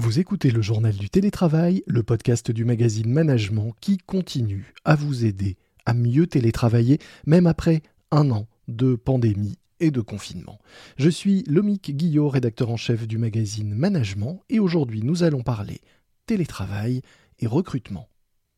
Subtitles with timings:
[0.00, 5.26] Vous écoutez le journal du télétravail, le podcast du magazine Management qui continue à vous
[5.26, 10.58] aider à mieux télétravailler même après un an de pandémie et de confinement.
[10.96, 15.82] Je suis Lomique Guillot, rédacteur en chef du magazine Management et aujourd'hui nous allons parler
[16.24, 17.02] télétravail
[17.38, 18.08] et recrutement.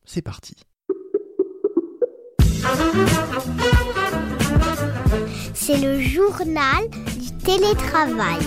[0.05, 0.55] C'est parti.
[5.53, 6.89] C'est le journal
[7.19, 8.39] du télétravail.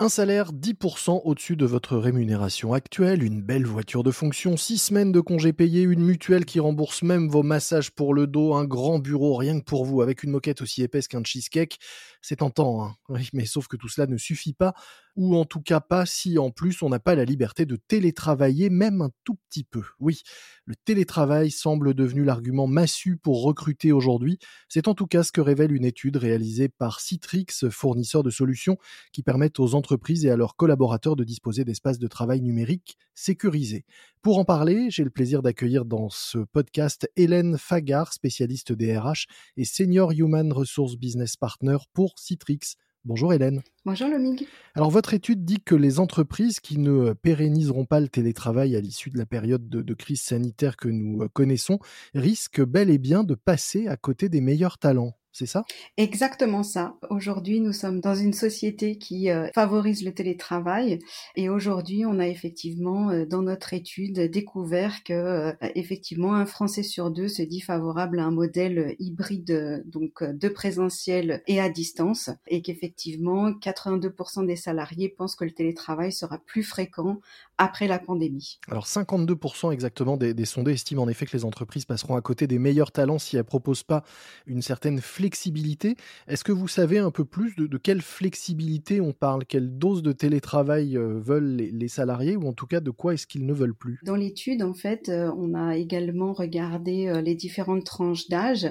[0.00, 5.10] Un salaire 10% au-dessus de votre rémunération actuelle, une belle voiture de fonction, 6 semaines
[5.10, 9.00] de congés payés, une mutuelle qui rembourse même vos massages pour le dos, un grand
[9.00, 11.80] bureau rien que pour vous avec une moquette aussi épaisse qu'un cheesecake.
[12.22, 14.72] C'est tentant, hein oui, mais sauf que tout cela ne suffit pas,
[15.16, 18.70] ou en tout cas pas si en plus on n'a pas la liberté de télétravailler
[18.70, 19.82] même un tout petit peu.
[19.98, 20.22] Oui,
[20.64, 24.38] le télétravail semble devenu l'argument massu pour recruter aujourd'hui.
[24.68, 28.78] C'est en tout cas ce que révèle une étude réalisée par Citrix, fournisseur de solutions
[29.12, 29.87] qui permettent aux entreprises
[30.24, 33.84] et à leurs collaborateurs de disposer d'espaces de travail numériques sécurisés.
[34.22, 39.26] Pour en parler, j'ai le plaisir d'accueillir dans ce podcast Hélène Fagard, spécialiste des RH
[39.56, 42.76] et Senior Human Resource Business Partner pour Citrix.
[43.04, 43.62] Bonjour Hélène.
[43.84, 44.46] Bonjour Lomig.
[44.74, 49.10] Alors votre étude dit que les entreprises qui ne pérenniseront pas le télétravail à l'issue
[49.10, 51.78] de la période de, de, crise sanitaire que nous connaissons
[52.14, 55.64] risquent bel et bien de passer à côté des meilleurs talents c'est ça?
[55.96, 56.96] Exactement ça.
[57.10, 60.98] Aujourd'hui, nous sommes dans une société qui euh, favorise le télétravail
[61.36, 66.82] et aujourd'hui, on a effectivement euh, dans notre étude découvert que euh, effectivement un Français
[66.82, 72.30] sur deux se dit favorable à un modèle hybride donc de présentiel et à distance
[72.46, 77.20] et qu'effectivement 82% des salariés pensent que le télétravail sera plus fréquent
[77.58, 78.58] après la pandémie.
[78.70, 82.46] Alors 52% exactement des, des sondés estiment en effet que les entreprises passeront à côté
[82.46, 84.04] des meilleurs talents si elles proposent pas
[84.46, 85.96] une certaine flexibilité.
[86.28, 89.44] Est-ce que vous savez un peu plus de, quelle flexibilité on parle?
[89.44, 92.36] Quelle dose de télétravail euh, veulent les, salariés?
[92.36, 93.98] Ou en tout cas de quoi est-ce qu'ils ne veulent plus?
[94.04, 98.68] Dans l'étude, en fait, euh, on a également regardé euh, les différentes tranches d'âge,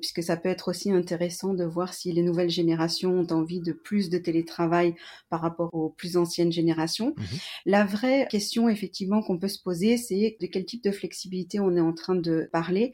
[0.00, 3.72] puisque ça peut être aussi intéressant de voir si les nouvelles générations ont envie de
[3.72, 4.94] plus de télétravail
[5.28, 7.14] par rapport aux plus anciennes générations.
[7.18, 7.22] Mmh
[7.66, 11.76] La vraie question, effectivement, qu'on peut se poser, c'est de quel type de flexibilité on
[11.76, 12.92] est en train de parler.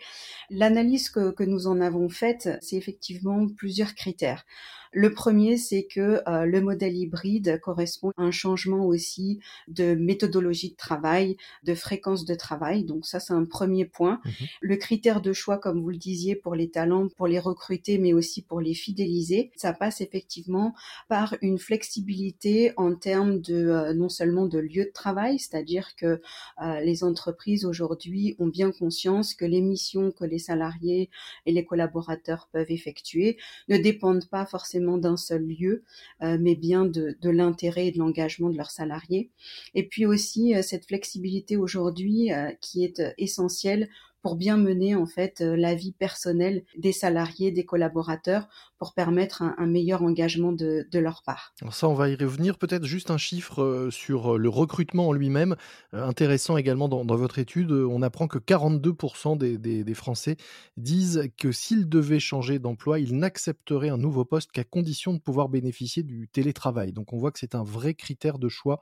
[0.50, 4.44] L'analyse que, que nous en avons faite, c'est effectivement plusieurs critères.
[4.92, 10.70] Le premier, c'est que euh, le modèle hybride correspond à un changement aussi de méthodologie
[10.70, 12.82] de travail, de fréquence de travail.
[12.84, 14.20] Donc ça, c'est un premier point.
[14.24, 14.30] Mmh
[14.62, 18.12] le critère de choix, comme vous le disiez, pour les talents, pour les recruter, mais
[18.12, 20.74] aussi pour les fidéliser, ça passe effectivement
[21.08, 26.20] par une flexibilité en termes de euh, non seulement de lieu de travail, c'est-à-dire que
[26.62, 31.10] euh, les entreprises aujourd'hui ont bien conscience que les missions que les salariés
[31.46, 33.36] et les collaborateurs peuvent effectuer
[33.68, 35.84] ne dépendent pas forcément d'un seul lieu,
[36.22, 39.30] euh, mais bien de, l'intérêt et de l'engagement de leurs salariés.
[39.74, 43.88] Et puis aussi euh, cette flexibilité aujourd'hui euh, qui est essentielle
[44.22, 48.48] pour bien mener en fait euh, la vie personnelle des salariés, des collaborateurs,
[48.78, 51.52] pour permettre un, meilleur engagement de, leur part.
[51.70, 52.56] Ça, on va y revenir.
[52.56, 55.54] Peut-être juste un chiffre euh, sur euh, le recrutement en lui-même.
[55.92, 60.36] intéressant également dans, votre étude, on apprend que 42% des, des, Français
[60.78, 65.50] disent que s'ils devaient changer d'emploi, ils n'accepteraient un nouveau poste qu'à condition de pouvoir
[65.50, 66.92] bénéficier du télétravail.
[66.92, 68.80] Donc on voit que c'est un vrai critère de choix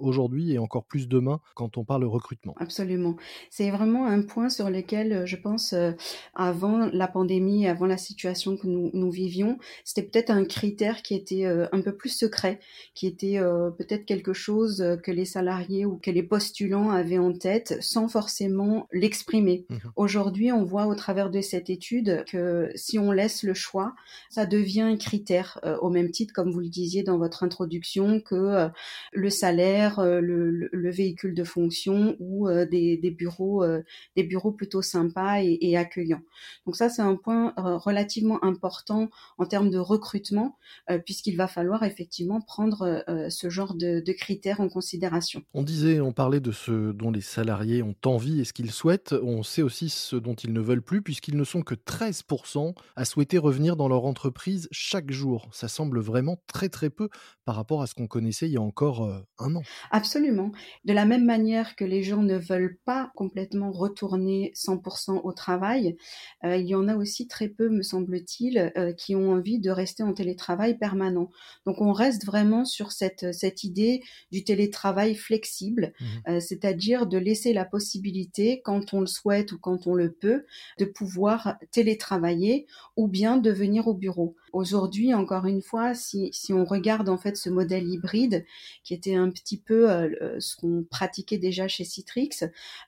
[0.00, 2.54] aujourd'hui et encore plus demain quand on parle recrutement.
[2.58, 3.16] Absolument.
[3.50, 5.92] C'est vraiment un point sur le euh, je pense, euh,
[6.34, 11.14] avant la pandémie, avant la situation que nous, nous vivions, c'était peut-être un critère qui
[11.14, 12.60] était euh, un peu plus secret,
[12.94, 13.38] qui était
[13.78, 18.86] peut-être quelque chose que les salariés ou que les postulants avaient en tête sans forcément
[18.92, 19.66] l'exprimer.
[19.68, 23.94] Mmh Aujourd'hui, on voit au travers de cette étude que si on laisse le choix,
[24.30, 28.68] ça devient un critère au même titre, comme vous le disiez dans votre introduction, que
[29.12, 33.64] le salaire, le, le, véhicule de fonction ou des, des, bureaux,
[34.16, 36.20] des bureaux plutôt sympa et, accueillant.
[36.66, 39.08] Donc ça, c'est un point euh, relativement important
[39.38, 40.58] en termes de recrutement,
[40.90, 45.42] euh, puisqu'il va falloir effectivement prendre euh, ce genre de, critères en considération.
[45.54, 49.14] On disait, on parlait de ce dont les salariés ont envie et ce qu'ils souhaitent.
[49.22, 53.04] On sait aussi ce dont ils ne veulent plus, puisqu'ils ne sont que 13% à
[53.04, 55.48] souhaiter revenir dans leur entreprise chaque jour.
[55.52, 57.08] Ça semble vraiment très très peu
[57.44, 59.59] par rapport à ce qu'on connaissait il y a encore un an.
[59.90, 60.52] Absolument.
[60.84, 65.96] De la même manière que les gens ne veulent pas complètement retourner 100% au travail,
[66.44, 70.12] il y en a aussi très peu, me semble-t-il, qui ont envie de rester en
[70.12, 71.30] télétravail permanent.
[71.66, 77.52] Donc on reste vraiment sur cette, cette idée du télétravail flexible, mmh c'est-à-dire de laisser
[77.52, 80.44] la possibilité, quand on le souhaite ou quand on le peut,
[80.78, 82.66] de pouvoir télétravailler
[82.96, 84.36] ou bien de venir au bureau.
[84.52, 88.44] Aujourd'hui, encore une fois, si, on regarde en fait ce modèle hybride,
[88.84, 92.30] qui était un petit peu euh, ce qu'on pratiquait déjà chez Citrix,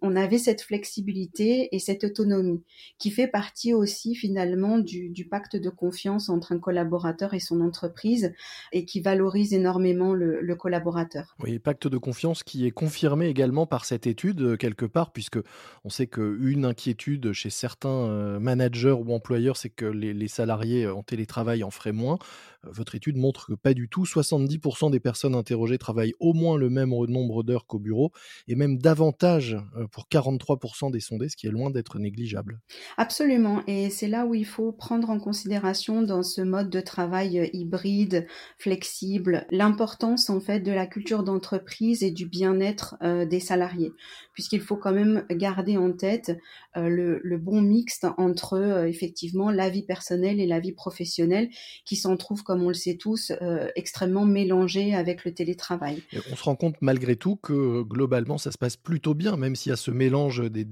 [0.01, 2.63] on avait cette flexibilité et cette autonomie
[2.99, 8.33] qui fait partie aussi finalement du, pacte de confiance entre un collaborateur et son entreprise
[8.73, 11.35] et qui valorise énormément le, collaborateur.
[11.43, 15.39] Oui, pacte de confiance qui est confirmé également par cette étude euh, quelque part, puisque
[15.85, 21.03] on sait qu'une inquiétude chez certains euh, managers ou employeurs, c'est que les salariés en
[21.03, 22.19] télétravail en ferait moins.
[22.67, 24.05] Euh, votre étude montre que pas du tout.
[24.05, 28.13] 70% des personnes interrogées travaillent au moins le même nombre d'heures qu'au bureau,
[28.49, 32.61] et même davantage euh, pour 43% des sondés, ce qui est loin d'être négligeable.
[32.97, 37.39] Absolument, et c'est là où il faut prendre en considération dans ce mode de travail
[37.39, 38.27] euh, hybride,
[38.59, 42.97] flexible, l'importance en fait de la culture d'entreprise et du bien-être
[43.29, 43.93] des salariés,
[44.33, 46.33] puisqu'il faut quand même garder en tête
[46.75, 51.49] le, le, bon mixte entre effectivement la vie personnelle et la vie professionnelle
[51.85, 56.03] qui s'en trouve comme on le sait tous, euh, extrêmement mélangé avec le télétravail.
[56.31, 59.71] on se rend compte malgré tout que globalement ça se passe plutôt bien, même s'il
[59.71, 60.65] y a ce mélange des,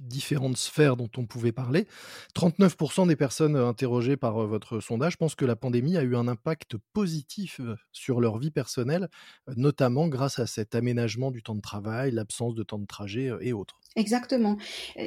[0.00, 1.86] différentes sphères dont on pouvait parler.
[2.34, 6.28] 39% des personnes interrogées par euh, votre sondage pensent que la pandémie a eu un
[6.28, 9.08] impact positif euh, sur leur vie personnelle,
[9.56, 13.52] notamment grâce à cet aménagement du temps de travail, l'absence de temps de trajet et
[13.52, 13.80] autres.
[13.96, 14.58] Exactement.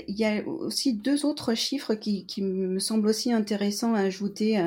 [0.07, 4.57] Il y a aussi deux autres chiffres qui, me semblent aussi intéressants à ajouter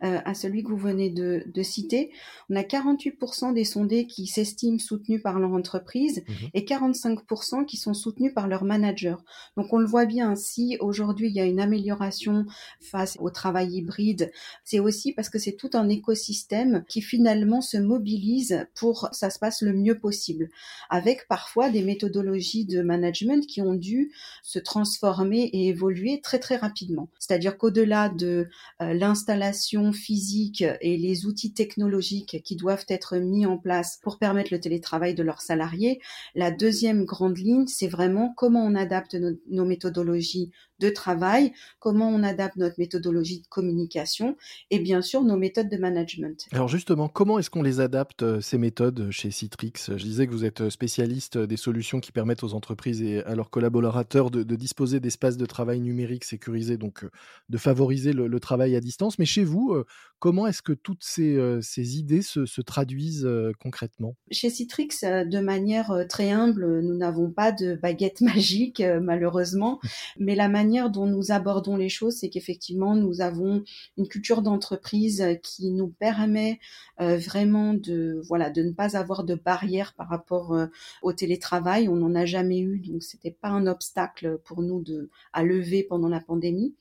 [0.00, 2.10] à, celui que vous venez de, citer.
[2.48, 7.76] On a 48% des sondés qui s'estiment soutenus par leur entreprise mmh et 45% qui
[7.76, 9.22] sont soutenus par leur manager.
[9.56, 12.46] Donc on le voit bien, si aujourd'hui il y a une amélioration
[12.80, 14.30] face au travail hybride,
[14.64, 19.28] c'est aussi parce que c'est tout un écosystème qui finalement se mobilise pour que ça
[19.28, 20.48] se passe le mieux possible,
[20.88, 26.56] avec parfois des méthodologies de management qui ont dû se transformer et évoluer très très
[26.56, 27.08] rapidement.
[27.18, 28.48] C'est-à-dire qu'au-delà de
[28.82, 34.52] euh, l'installation physique et les outils technologiques qui doivent être mis en place pour permettre
[34.52, 36.00] le télétravail de leurs salariés,
[36.34, 39.16] la deuxième grande ligne, c'est vraiment comment on adapte
[39.48, 44.36] nos méthodologies de travail, comment on adapte notre méthodologie de communication
[44.70, 46.46] et bien sûr nos méthodes de management.
[46.52, 49.72] Alors justement, comment est-ce qu'on les adapte, euh, ces méthodes, chez Citrix?
[49.88, 53.50] Je disais que vous êtes spécialiste des solutions qui permettent aux entreprises et à leurs
[53.50, 57.10] collaborateurs de, disposer d'espaces de travail numériques sécurisés, donc euh,
[57.48, 59.18] de favoriser le, travail à distance.
[59.18, 59.86] Mais chez vous, euh,
[60.18, 63.28] comment est-ce que toutes ces, ces idées se, traduisent
[63.60, 64.14] concrètement?
[64.30, 69.80] Chez Citrix, de manière très humble, nous n'avons pas de baguette magique, malheureusement,
[70.18, 73.62] mais la manière dont nous abordons les choses, c'est qu'effectivement, nous avons
[73.96, 76.58] une culture d'entreprise qui nous permet
[77.00, 80.66] euh, vraiment de, voilà, de ne pas avoir de barrières par rapport euh,
[81.02, 81.88] au télétravail.
[81.88, 85.82] On n'en a jamais eu, donc c'était pas un obstacle pour nous de, à lever
[85.82, 86.74] pendant la pandémie.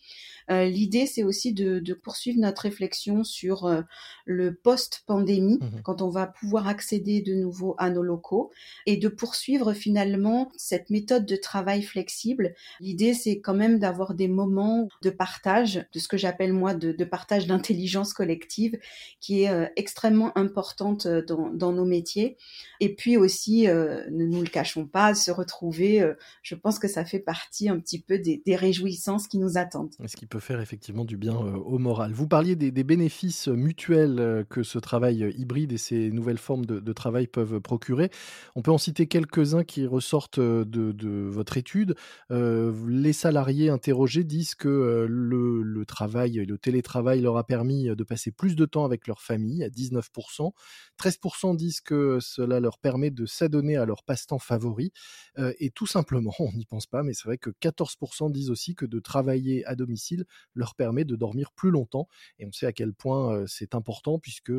[0.49, 3.83] Euh, l'idée, c'est aussi de, de, poursuivre notre réflexion sur
[4.25, 8.51] le post-pandémie, mmh quand on va pouvoir accéder de nouveau à nos locaux,
[8.85, 12.53] et de poursuivre finalement cette méthode de travail flexible.
[12.79, 17.03] L'idée, c'est quand même d'avoir des moments de partage, de ce que j'appelle moi de,
[17.03, 18.77] partage d'intelligence collective,
[19.19, 22.37] qui est euh, extrêmement importante euh, dans, nos métiers.
[22.79, 26.03] Et puis aussi, euh, ne nous le cachons pas, se retrouver,
[26.41, 29.93] je pense que ça fait partie un petit peu des, réjouissances qui nous attendent.
[30.05, 32.13] Ce qui peut faire effectivement du bien au moral.
[32.13, 33.14] Vous parliez des, bénéfices
[33.47, 38.09] mutuels que ce travail hybride et ces nouvelles formes de, travail peuvent procurer.
[38.55, 41.95] On peut en citer quelques-uns qui ressortent de, de votre étude.
[42.29, 48.31] les salariés interrogés disent que le, travail et le télétravail leur a permis de passer
[48.31, 50.51] plus de temps avec leur famille, à 19%.
[50.99, 54.91] 13% disent que cela leur permet de s'adonner à leur passe-temps favori.
[55.59, 58.85] et tout simplement, on n'y pense pas, mais c'est vrai que 14% disent aussi que
[58.85, 62.07] de travailler à domicile leur permet de dormir plus longtemps.
[62.39, 63.04] Et on sait à quel point
[63.47, 64.51] c'est important puisque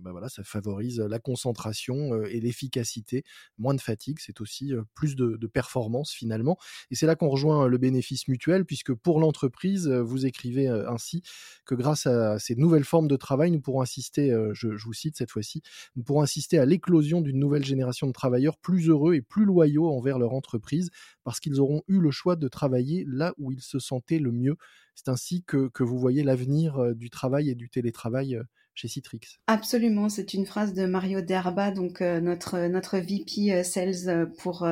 [0.00, 3.24] bah voilà, ça favorise la concentration et l'efficacité,
[3.58, 6.58] moins de fatigue, c'est aussi plus de, performance finalement.
[6.90, 11.22] Et c'est là qu'on rejoint le bénéfice mutuel, puisque pour l'entreprise, vous écrivez ainsi
[11.64, 15.16] que grâce à ces nouvelles formes de travail, nous pourrons assister, je, je vous cite
[15.16, 15.62] cette fois-ci,
[15.94, 19.88] nous pourrons assister à l'éclosion d'une nouvelle génération de travailleurs plus heureux et plus loyaux
[19.88, 20.90] envers leur entreprise,
[21.24, 24.56] parce qu'ils auront eu le choix de travailler là où ils se sentaient le mieux.
[24.94, 28.40] C'est ainsi que, que vous voyez l'avenir du travail et du télétravail
[28.76, 29.20] chez Citrix.
[29.48, 34.68] Absolument, c'est une phrase de Mario Derba, donc euh, notre notre VP euh, Sales pour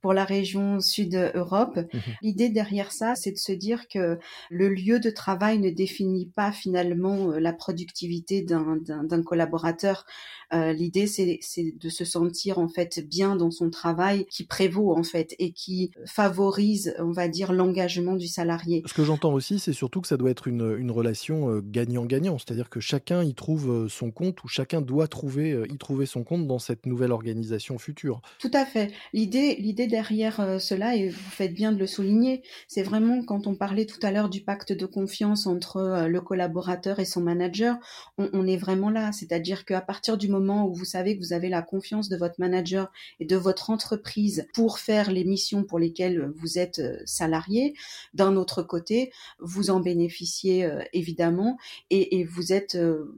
[0.00, 1.76] pour la région Sud Europe.
[1.76, 2.00] Mhm.
[2.22, 4.18] L'idée derrière ça, c'est de se dire que
[4.50, 10.04] le lieu de travail ne définit pas finalement la productivité d'un d'un collaborateur.
[10.52, 15.02] L'idée, c'est c'est de se sentir en fait bien dans son travail, qui prévaut en
[15.02, 18.82] fait et qui favorise, on va dire, l'engagement du salarié.
[18.86, 22.68] Ce que j'entends aussi, c'est surtout que ça doit être une, une relation gagnant-gagnant, c'est-à-dire
[22.68, 26.58] que chacun y trouve son compte ou chacun doit trouver y trouver son compte dans
[26.58, 28.20] cette nouvelle organisation future.
[28.38, 28.92] Tout à fait.
[29.14, 33.54] L'idée, l'idée derrière cela, et vous faites bien de le souligner, c'est vraiment quand on
[33.54, 37.76] parlait tout à l'heure du pacte de confiance entre le collaborateur et son manager,
[38.18, 39.12] on, on est vraiment là.
[39.12, 42.34] C'est-à-dire qu'à partir du moment où vous savez que vous avez la confiance de votre
[42.38, 47.74] manager et de votre entreprise pour faire les missions pour lesquelles vous êtes euh, salarié.
[48.14, 51.58] D'un autre côté, vous en bénéficiez euh, évidemment
[51.90, 53.16] et, et vous êtes euh,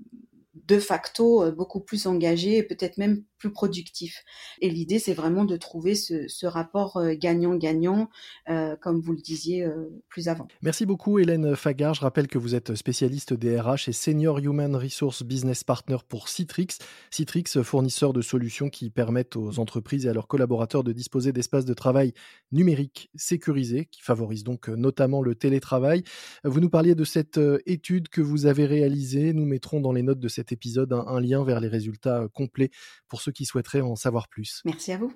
[0.67, 4.25] de facto beaucoup plus engagé et peut-être même plus productif.
[4.63, 8.09] Et l'idée, c'est vraiment de trouver ce, rapport euh, gagnant-gagnant,
[8.49, 10.49] euh, comme vous le disiez euh, plus avant.
[10.63, 11.93] Merci beaucoup, Hélène Fagard.
[11.93, 16.79] Je rappelle que vous êtes spécialiste DRH et Senior Human Resource Business Partner pour Citrix.
[17.11, 21.67] Citrix, fournisseur de solutions qui permettent aux entreprises et à leurs collaborateurs de disposer d'espaces
[21.67, 22.15] de travail
[22.51, 26.03] numériques sécurisés, qui favorisent donc notamment le télétravail.
[26.45, 29.35] Vous nous parliez de cette étude que vous avez réalisée.
[29.35, 32.71] Nous mettrons dans les notes de cet épisode un, un lien vers les résultats complets
[33.09, 34.63] pour ceux qui souhaiteraient en savoir plus.
[34.65, 35.13] Merci à vous.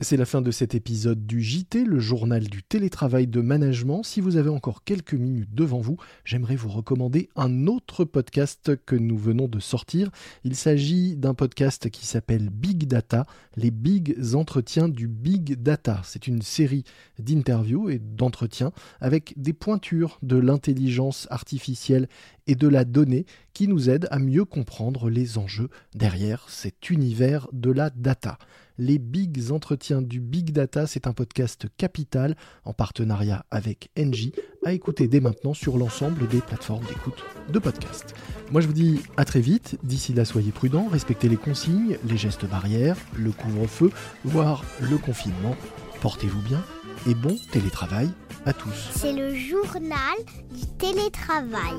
[0.00, 4.04] C'est la fin de cet épisode du JT, le journal du télétravail de management.
[4.04, 8.94] Si vous avez encore quelques minutes devant vous, j'aimerais vous recommander un autre podcast que
[8.94, 10.12] nous venons de sortir.
[10.44, 13.26] Il s'agit d'un podcast qui s'appelle Big Data,
[13.56, 16.00] les big entretiens du Big Data.
[16.04, 16.84] C'est une série
[17.18, 22.08] d'interviews et d'entretiens avec des pointures de l'intelligence artificielle
[22.46, 27.48] et de la donnée qui nous aident à mieux comprendre les enjeux derrière cet univers
[27.52, 28.38] de la data
[28.78, 30.86] les Bigs Entretiens du Big Data.
[30.86, 34.32] C'est un podcast capital en partenariat avec Engie
[34.64, 38.14] à écouter dès maintenant sur l'ensemble des plateformes d'écoute de podcast.
[38.50, 39.78] Moi je vous dis à très vite.
[39.82, 43.90] D'ici là, soyez prudents, respectez les consignes, les gestes barrières, le couvre-feu,
[44.24, 45.56] voire le confinement.
[46.00, 46.62] Portez-vous bien
[47.08, 48.08] et bon télétravail
[48.46, 48.90] à tous.
[48.94, 50.16] C'est le journal
[50.54, 51.74] du télétravail.